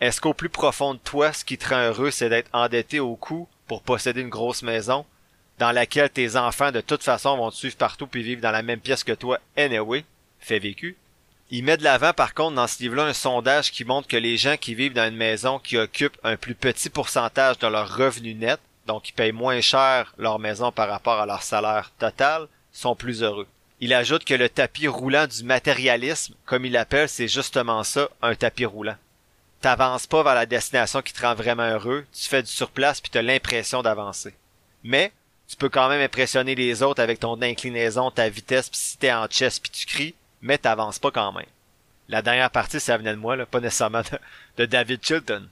Est-ce 0.00 0.18
qu'au 0.18 0.32
plus 0.32 0.48
profond 0.48 0.94
de 0.94 0.98
toi, 0.98 1.32
ce 1.34 1.44
qui 1.44 1.58
te 1.58 1.68
rend 1.68 1.88
heureux, 1.88 2.10
c'est 2.10 2.30
d'être 2.30 2.48
endetté 2.54 3.00
au 3.00 3.16
cou 3.16 3.46
pour 3.66 3.82
posséder 3.82 4.22
une 4.22 4.30
grosse 4.30 4.62
maison, 4.62 5.04
dans 5.58 5.72
laquelle 5.72 6.08
tes 6.08 6.36
enfants 6.36 6.72
de 6.72 6.80
toute 6.80 7.02
façon 7.02 7.36
vont 7.36 7.50
te 7.50 7.56
suivre 7.56 7.76
partout 7.76 8.06
puis 8.06 8.22
vivre 8.22 8.40
dans 8.40 8.50
la 8.50 8.62
même 8.62 8.80
pièce 8.80 9.04
que 9.04 9.12
toi 9.12 9.38
anyway? 9.58 10.04
fait 10.38 10.58
vécu. 10.58 10.96
Il 11.52 11.64
met 11.64 11.76
de 11.76 11.82
l'avant 11.82 12.12
par 12.12 12.32
contre 12.32 12.54
dans 12.54 12.68
ce 12.68 12.80
livre-là 12.80 13.06
un 13.06 13.12
sondage 13.12 13.72
qui 13.72 13.84
montre 13.84 14.06
que 14.06 14.16
les 14.16 14.36
gens 14.36 14.56
qui 14.56 14.76
vivent 14.76 14.92
dans 14.92 15.08
une 15.08 15.16
maison 15.16 15.58
qui 15.58 15.76
occupent 15.76 16.18
un 16.22 16.36
plus 16.36 16.54
petit 16.54 16.90
pourcentage 16.90 17.58
de 17.58 17.66
leur 17.66 17.96
revenu 17.96 18.34
net, 18.34 18.60
donc 18.86 19.02
qui 19.02 19.12
payent 19.12 19.32
moins 19.32 19.60
cher 19.60 20.14
leur 20.16 20.38
maison 20.38 20.70
par 20.70 20.88
rapport 20.88 21.18
à 21.18 21.26
leur 21.26 21.42
salaire 21.42 21.90
total, 21.98 22.46
sont 22.70 22.94
plus 22.94 23.24
heureux. 23.24 23.48
Il 23.80 23.92
ajoute 23.92 24.24
que 24.24 24.34
le 24.34 24.48
tapis 24.48 24.86
roulant 24.86 25.26
du 25.26 25.42
matérialisme, 25.42 26.34
comme 26.46 26.66
il 26.66 26.72
l'appelle, 26.72 27.08
c'est 27.08 27.26
justement 27.26 27.82
ça, 27.82 28.08
un 28.22 28.36
tapis 28.36 28.66
roulant. 28.66 28.96
T'avances 29.60 30.06
pas 30.06 30.22
vers 30.22 30.36
la 30.36 30.46
destination 30.46 31.02
qui 31.02 31.12
te 31.12 31.22
rend 31.22 31.34
vraiment 31.34 31.68
heureux, 31.68 32.06
tu 32.12 32.28
fais 32.28 32.44
du 32.44 32.50
surplace 32.50 33.00
puis 33.00 33.10
t'as 33.10 33.22
l'impression 33.22 33.82
d'avancer. 33.82 34.34
Mais, 34.84 35.10
tu 35.48 35.56
peux 35.56 35.68
quand 35.68 35.88
même 35.88 36.00
impressionner 36.00 36.54
les 36.54 36.84
autres 36.84 37.02
avec 37.02 37.18
ton 37.18 37.42
inclinaison, 37.42 38.12
ta 38.12 38.28
vitesse, 38.28 38.68
puis 38.68 38.78
si 38.78 38.98
t'es 38.98 39.12
en 39.12 39.26
chess 39.28 39.58
puis 39.58 39.70
tu 39.72 39.84
cries, 39.84 40.14
mais 40.42 40.58
t'avances 40.58 40.98
pas 40.98 41.10
quand 41.10 41.32
même. 41.32 41.46
La 42.08 42.22
dernière 42.22 42.50
partie, 42.50 42.80
ça 42.80 42.96
venait 42.96 43.12
de 43.12 43.18
moi, 43.18 43.36
là, 43.36 43.46
pas 43.46 43.60
nécessairement 43.60 44.02
de, 44.56 44.66
David 44.66 45.00
Chilton. 45.04 45.48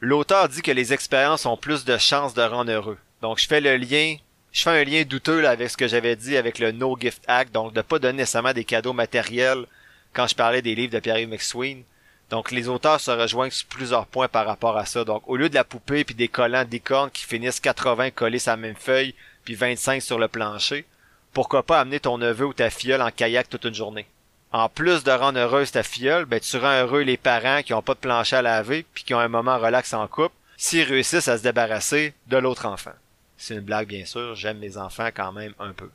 L'auteur 0.00 0.48
dit 0.48 0.62
que 0.62 0.70
les 0.70 0.92
expériences 0.92 1.46
ont 1.46 1.56
plus 1.56 1.84
de 1.84 1.98
chances 1.98 2.34
de 2.34 2.42
rendre 2.42 2.70
heureux. 2.70 2.98
Donc 3.22 3.38
je 3.38 3.46
fais 3.46 3.60
le 3.60 3.76
lien, 3.76 4.16
je 4.52 4.62
fais 4.62 4.70
un 4.70 4.84
lien 4.84 5.02
douteux 5.02 5.40
là, 5.40 5.50
avec 5.50 5.70
ce 5.70 5.76
que 5.76 5.88
j'avais 5.88 6.14
dit 6.16 6.36
avec 6.36 6.58
le 6.58 6.70
No 6.70 6.96
Gift 6.98 7.24
Act, 7.26 7.52
donc 7.52 7.72
de 7.72 7.80
pas 7.80 7.98
donner 7.98 8.18
nécessairement 8.18 8.52
des 8.52 8.64
cadeaux 8.64 8.92
matériels 8.92 9.66
quand 10.12 10.26
je 10.26 10.34
parlais 10.34 10.62
des 10.62 10.74
livres 10.74 10.92
de 10.92 11.00
Pierre-Yves 11.00 11.28
McSween. 11.28 11.82
Donc 12.30 12.50
les 12.50 12.68
auteurs 12.68 13.00
se 13.00 13.10
rejoignent 13.10 13.50
sur 13.50 13.66
plusieurs 13.66 14.06
points 14.06 14.28
par 14.28 14.46
rapport 14.46 14.76
à 14.76 14.86
ça. 14.86 15.04
Donc 15.04 15.22
au 15.26 15.36
lieu 15.36 15.48
de 15.48 15.54
la 15.54 15.64
poupée 15.64 16.04
puis 16.04 16.14
des 16.14 16.28
collants 16.28 16.64
d'icônes 16.64 17.10
qui 17.10 17.24
finissent 17.24 17.60
80 17.60 18.10
collés 18.10 18.38
sur 18.38 18.52
la 18.52 18.58
même 18.58 18.76
feuille 18.76 19.14
puis 19.44 19.54
25 19.54 20.02
sur 20.02 20.18
le 20.18 20.28
plancher, 20.28 20.84
pourquoi 21.32 21.64
pas 21.64 21.80
amener 21.80 22.00
ton 22.00 22.18
neveu 22.18 22.46
ou 22.46 22.52
ta 22.52 22.70
filleule 22.70 23.02
en 23.02 23.10
kayak 23.10 23.48
toute 23.48 23.64
une 23.64 23.74
journée? 23.74 24.06
En 24.52 24.68
plus 24.68 25.04
de 25.04 25.10
rendre 25.10 25.38
heureuse 25.38 25.72
ta 25.72 25.82
filleule, 25.82 26.24
ben 26.24 26.40
tu 26.40 26.56
rends 26.56 26.80
heureux 26.80 27.02
les 27.02 27.16
parents 27.16 27.62
qui 27.62 27.74
ont 27.74 27.82
pas 27.82 27.94
de 27.94 27.98
plancher 27.98 28.36
à 28.36 28.42
laver 28.42 28.86
puis 28.94 29.04
qui 29.04 29.14
ont 29.14 29.18
un 29.18 29.28
moment 29.28 29.58
relax 29.58 29.92
en 29.92 30.06
couple. 30.06 30.34
s'ils 30.56 30.84
réussissent 30.84 31.28
à 31.28 31.36
se 31.36 31.42
débarrasser 31.42 32.14
de 32.28 32.38
l'autre 32.38 32.66
enfant. 32.66 32.94
C'est 33.36 33.54
une 33.54 33.60
blague 33.60 33.88
bien 33.88 34.06
sûr, 34.06 34.34
j'aime 34.34 34.58
mes 34.58 34.78
enfants 34.78 35.10
quand 35.14 35.32
même 35.32 35.52
un 35.58 35.72
peu. 35.72 35.90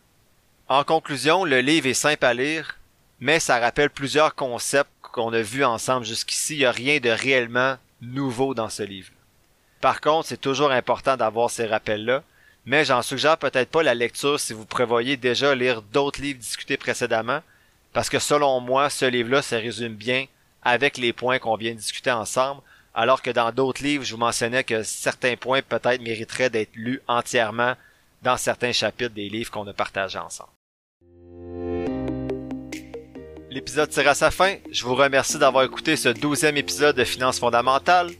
En 0.68 0.84
conclusion, 0.84 1.44
le 1.44 1.60
livre 1.60 1.88
est 1.88 1.96
simple 1.96 2.26
à 2.26 2.34
lire, 2.34 2.78
mais 3.20 3.40
ça 3.40 3.60
rappelle 3.60 3.90
plusieurs 3.90 4.36
concepts 4.36 4.92
qu'on 5.02 5.34
a 5.34 5.42
vus 5.42 5.66
ensemble 5.66 6.06
jusqu'ici. 6.06 6.56
Il 6.56 6.60
n'y 6.60 6.66
a 6.66 6.72
rien 6.72 7.00
de 7.00 7.10
réellement 7.10 7.78
nouveau 8.02 8.54
dans 8.54 8.70
ce 8.70 8.84
livre. 8.84 9.12
Par 9.82 10.00
contre, 10.00 10.28
c'est 10.28 10.40
toujours 10.40 10.72
important 10.72 11.18
d'avoir 11.18 11.50
ces 11.50 11.66
rappels-là, 11.66 12.24
mais 12.66 12.86
j'en 12.86 13.02
suggère 13.02 13.38
peut-être 13.38 13.70
pas 13.70 13.84
la 13.84 13.96
lecture 13.96 14.40
si 14.40 14.54
vous 14.54 14.66
prévoyez 14.66 15.18
déjà 15.18 15.56
lire 15.56 15.82
d'autres 15.82 16.22
livres 16.22 16.40
discutés 16.40 16.78
précédemment, 16.78 17.42
parce 17.94 18.10
que 18.10 18.20
selon 18.20 18.60
moi, 18.60 18.90
ce 18.90 19.06
livre-là 19.06 19.42
se 19.42 19.56
résume 19.56 19.96
bien 19.96 20.26
avec 20.64 20.98
les 20.98 21.14
points 21.14 21.40
qu'on 21.40 21.56
vient 21.56 21.72
de 21.72 21.78
discuter 21.78 22.12
ensemble, 22.12 22.62
alors 22.94 23.22
que 23.22 23.32
dans 23.32 23.52
d'autres 23.52 23.84
livres, 23.84 24.04
je 24.04 24.14
vous 24.14 24.20
mentionnais 24.20 24.64
que 24.64 24.84
certains 24.84 25.36
points 25.36 25.62
peut-être 25.62 26.02
mériteraient 26.02 26.50
d'être 26.50 26.76
lus 26.76 27.02
entièrement 27.08 27.76
dans 28.22 28.38
certains 28.38 28.72
chapitres 28.72 29.14
des 29.14 29.30
livres 29.30 29.52
qu'on 29.52 29.68
a 29.68 29.74
partagés 29.74 30.20
ensemble. 30.20 30.52
L'épisode 33.50 33.90
tire 33.90 34.08
à 34.08 34.16
sa 34.16 34.32
fin. 34.32 34.56
Je 34.72 34.84
vous 34.84 34.96
remercie 34.96 35.38
d'avoir 35.38 35.66
écouté 35.66 35.98
ce 35.98 36.10
douzième 36.10 36.56
épisode 36.56 36.96
de 36.96 37.04
Finances 37.04 37.40
fondamentales. 37.40 38.12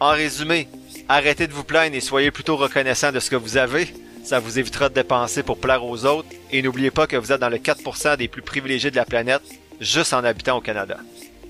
En 0.00 0.10
résumé, 0.10 0.68
arrêtez 1.08 1.46
de 1.46 1.52
vous 1.52 1.64
plaindre 1.64 1.94
et 1.94 2.00
soyez 2.00 2.30
plutôt 2.30 2.56
reconnaissant 2.56 3.12
de 3.12 3.20
ce 3.20 3.28
que 3.28 3.36
vous 3.36 3.56
avez. 3.58 3.92
Ça 4.28 4.40
vous 4.40 4.58
évitera 4.58 4.90
de 4.90 4.94
dépenser 4.94 5.42
pour 5.42 5.56
plaire 5.56 5.82
aux 5.86 6.04
autres. 6.04 6.28
Et 6.52 6.60
n'oubliez 6.60 6.90
pas 6.90 7.06
que 7.06 7.16
vous 7.16 7.32
êtes 7.32 7.40
dans 7.40 7.48
le 7.48 7.56
4% 7.56 8.18
des 8.18 8.28
plus 8.28 8.42
privilégiés 8.42 8.90
de 8.90 8.96
la 8.96 9.06
planète, 9.06 9.40
juste 9.80 10.12
en 10.12 10.22
habitant 10.22 10.58
au 10.58 10.60
Canada. 10.60 10.98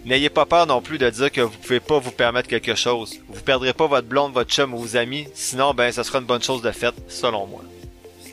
N'ayez 0.04 0.30
pas 0.30 0.46
peur 0.46 0.64
non 0.64 0.80
plus 0.80 0.96
de 0.96 1.10
dire 1.10 1.32
que 1.32 1.40
vous 1.40 1.58
pouvez 1.58 1.80
pas 1.80 1.98
vous 1.98 2.12
permettre 2.12 2.48
quelque 2.48 2.76
chose. 2.76 3.18
Vous 3.30 3.40
perdrez 3.40 3.72
pas 3.72 3.88
votre 3.88 4.06
blonde, 4.06 4.32
votre 4.32 4.52
chum 4.52 4.74
ou 4.74 4.78
vos 4.78 4.96
amis, 4.96 5.26
sinon 5.34 5.74
ben 5.74 5.90
ça 5.90 6.04
sera 6.04 6.20
une 6.20 6.26
bonne 6.26 6.40
chose 6.40 6.62
de 6.62 6.70
faite, 6.70 6.94
selon 7.08 7.48
moi. 7.48 7.64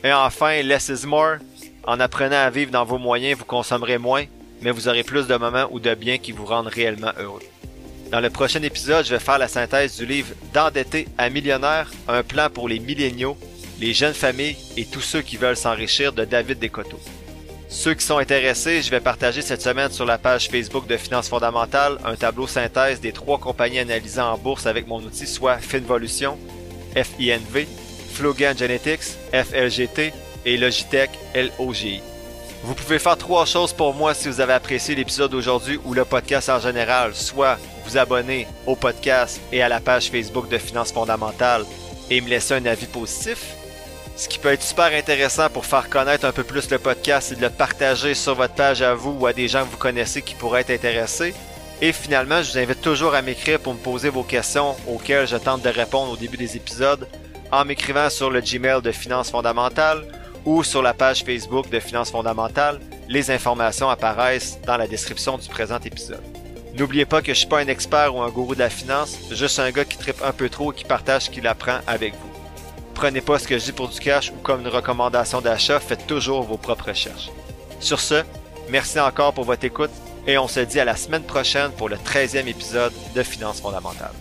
Et 0.04 0.12
enfin, 0.12 0.62
less 0.62 0.90
is 0.90 1.08
more. 1.08 1.38
En 1.82 1.98
apprenant 1.98 2.36
à 2.36 2.50
vivre 2.50 2.70
dans 2.70 2.84
vos 2.84 2.98
moyens, 2.98 3.36
vous 3.36 3.46
consommerez 3.46 3.98
moins, 3.98 4.26
mais 4.62 4.70
vous 4.70 4.86
aurez 4.86 5.02
plus 5.02 5.26
de 5.26 5.34
moments 5.34 5.66
ou 5.72 5.80
de 5.80 5.92
biens 5.96 6.18
qui 6.18 6.30
vous 6.30 6.46
rendent 6.46 6.68
réellement 6.68 7.10
heureux. 7.18 7.42
Dans 8.12 8.20
le 8.20 8.30
prochain 8.30 8.62
épisode, 8.62 9.04
je 9.04 9.10
vais 9.10 9.18
faire 9.18 9.38
la 9.38 9.48
synthèse 9.48 9.96
du 9.96 10.06
livre 10.06 10.28
D'endetté 10.54 11.08
à 11.18 11.30
millionnaire, 11.30 11.90
un 12.06 12.22
plan 12.22 12.48
pour 12.48 12.68
les 12.68 12.78
milléniaux, 12.78 13.36
les 13.80 13.92
jeunes 13.92 14.14
familles 14.14 14.56
et 14.76 14.84
tous 14.84 15.00
ceux 15.00 15.22
qui 15.22 15.36
veulent 15.36 15.56
s'enrichir 15.56 16.12
de 16.12 16.24
David 16.24 16.58
Descoteaux. 16.58 17.00
Ceux 17.68 17.94
qui 17.94 18.04
sont 18.04 18.18
intéressés, 18.18 18.80
je 18.80 18.90
vais 18.90 19.00
partager 19.00 19.42
cette 19.42 19.60
semaine 19.60 19.90
sur 19.90 20.06
la 20.06 20.18
page 20.18 20.48
Facebook 20.48 20.86
de 20.86 20.96
Finances 20.96 21.28
fondamentales 21.28 21.98
un 22.04 22.14
tableau 22.14 22.46
synthèse 22.46 23.00
des 23.00 23.12
trois 23.12 23.38
compagnies 23.38 23.80
analysées 23.80 24.20
en 24.20 24.38
bourse 24.38 24.66
avec 24.66 24.86
mon 24.86 25.02
outil, 25.02 25.26
soit 25.26 25.58
Finvolution, 25.58 26.38
FINV, 26.94 27.66
Flogan 28.12 28.56
Genetics, 28.56 29.16
FLGT 29.32 30.12
et 30.44 30.56
Logitech 30.56 31.10
LOGI. 31.34 32.00
Vous 32.62 32.74
pouvez 32.74 32.98
faire 32.98 33.18
trois 33.18 33.44
choses 33.44 33.72
pour 33.72 33.94
moi 33.94 34.14
si 34.14 34.28
vous 34.28 34.40
avez 34.40 34.54
apprécié 34.54 34.94
l'épisode 34.94 35.32
d'aujourd'hui 35.32 35.78
ou 35.84 35.92
le 35.92 36.04
podcast 36.04 36.48
en 36.48 36.60
général, 36.60 37.14
soit 37.14 37.58
vous 37.84 37.98
abonner 37.98 38.46
au 38.66 38.74
podcast 38.74 39.40
et 39.52 39.60
à 39.60 39.68
la 39.68 39.80
page 39.80 40.10
Facebook 40.10 40.48
de 40.48 40.58
Finances 40.58 40.92
fondamentales 40.92 41.64
et 42.10 42.20
me 42.20 42.28
laisser 42.28 42.54
un 42.54 42.66
avis 42.66 42.86
positif, 42.86 43.54
ce 44.16 44.28
qui 44.28 44.38
peut 44.38 44.52
être 44.52 44.62
super 44.62 44.86
intéressant 44.86 45.50
pour 45.50 45.66
faire 45.66 45.90
connaître 45.90 46.24
un 46.24 46.32
peu 46.32 46.42
plus 46.42 46.70
le 46.70 46.78
podcast, 46.78 47.28
c'est 47.28 47.36
de 47.36 47.42
le 47.42 47.50
partager 47.50 48.14
sur 48.14 48.34
votre 48.34 48.54
page 48.54 48.80
à 48.80 48.94
vous 48.94 49.16
ou 49.20 49.26
à 49.26 49.34
des 49.34 49.46
gens 49.46 49.64
que 49.64 49.70
vous 49.70 49.76
connaissez 49.76 50.22
qui 50.22 50.34
pourraient 50.34 50.62
être 50.62 50.70
intéressés. 50.70 51.34
Et 51.82 51.92
finalement, 51.92 52.42
je 52.42 52.52
vous 52.52 52.58
invite 52.58 52.80
toujours 52.80 53.14
à 53.14 53.20
m'écrire 53.20 53.60
pour 53.60 53.74
me 53.74 53.78
poser 53.78 54.08
vos 54.08 54.22
questions 54.22 54.74
auxquelles 54.88 55.28
je 55.28 55.36
tente 55.36 55.60
de 55.60 55.68
répondre 55.68 56.12
au 56.12 56.16
début 56.16 56.38
des 56.38 56.56
épisodes 56.56 57.06
en 57.52 57.66
m'écrivant 57.66 58.08
sur 58.08 58.30
le 58.30 58.40
Gmail 58.40 58.80
de 58.80 58.90
Finances 58.90 59.30
fondamentales 59.30 60.02
ou 60.46 60.64
sur 60.64 60.80
la 60.80 60.94
page 60.94 61.22
Facebook 61.22 61.68
de 61.68 61.78
Finances 61.78 62.10
fondamentales. 62.10 62.80
Les 63.08 63.30
informations 63.30 63.90
apparaissent 63.90 64.58
dans 64.66 64.78
la 64.78 64.86
description 64.86 65.36
du 65.36 65.48
présent 65.48 65.78
épisode. 65.84 66.22
N'oubliez 66.74 67.04
pas 67.04 67.20
que 67.20 67.34
je 67.34 67.38
suis 67.38 67.46
pas 67.46 67.60
un 67.60 67.68
expert 67.68 68.14
ou 68.14 68.22
un 68.22 68.30
gourou 68.30 68.54
de 68.54 68.60
la 68.60 68.70
finance, 68.70 69.18
juste 69.30 69.58
un 69.58 69.70
gars 69.70 69.84
qui 69.84 69.98
tripe 69.98 70.22
un 70.24 70.32
peu 70.32 70.48
trop 70.48 70.72
et 70.72 70.74
qui 70.74 70.84
partage 70.84 71.24
ce 71.24 71.30
qu'il 71.30 71.46
apprend 71.46 71.78
avec 71.86 72.14
vous. 72.14 72.25
Prenez 72.96 73.20
pas 73.20 73.38
ce 73.38 73.46
que 73.46 73.58
je 73.58 73.64
dis 73.66 73.72
pour 73.72 73.88
du 73.88 74.00
cash 74.00 74.30
ou 74.30 74.40
comme 74.42 74.62
une 74.62 74.68
recommandation 74.68 75.42
d'achat, 75.42 75.78
faites 75.80 76.06
toujours 76.06 76.42
vos 76.42 76.56
propres 76.56 76.88
recherches. 76.88 77.28
Sur 77.78 78.00
ce, 78.00 78.24
merci 78.70 78.98
encore 78.98 79.34
pour 79.34 79.44
votre 79.44 79.64
écoute 79.64 79.90
et 80.26 80.38
on 80.38 80.48
se 80.48 80.60
dit 80.60 80.80
à 80.80 80.86
la 80.86 80.96
semaine 80.96 81.22
prochaine 81.22 81.70
pour 81.72 81.90
le 81.90 81.96
13e 81.96 82.46
épisode 82.46 82.94
de 83.14 83.22
Finances 83.22 83.60
fondamentales. 83.60 84.14